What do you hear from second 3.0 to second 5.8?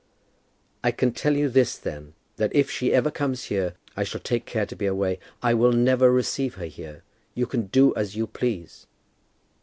she comes here, I shall take care to be away. I will